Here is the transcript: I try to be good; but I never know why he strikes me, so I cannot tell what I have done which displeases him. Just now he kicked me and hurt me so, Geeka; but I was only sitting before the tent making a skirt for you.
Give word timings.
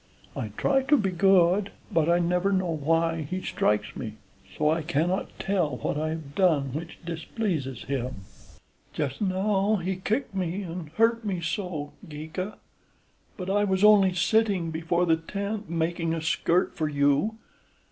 I 0.35 0.47
try 0.57 0.81
to 0.81 0.97
be 0.97 1.11
good; 1.11 1.71
but 1.91 2.09
I 2.09 2.17
never 2.17 2.51
know 2.51 2.71
why 2.75 3.21
he 3.21 3.39
strikes 3.39 3.95
me, 3.95 4.13
so 4.57 4.67
I 4.67 4.81
cannot 4.81 5.29
tell 5.37 5.77
what 5.77 5.95
I 5.95 6.09
have 6.09 6.33
done 6.33 6.73
which 6.73 6.97
displeases 7.05 7.83
him. 7.83 8.21
Just 8.93 9.21
now 9.21 9.75
he 9.75 9.97
kicked 9.97 10.33
me 10.33 10.63
and 10.63 10.89
hurt 10.89 11.23
me 11.23 11.39
so, 11.39 11.93
Geeka; 12.09 12.57
but 13.37 13.47
I 13.51 13.63
was 13.63 13.83
only 13.83 14.15
sitting 14.15 14.71
before 14.71 15.05
the 15.05 15.17
tent 15.17 15.69
making 15.69 16.15
a 16.15 16.21
skirt 16.23 16.75
for 16.75 16.89
you. 16.89 17.35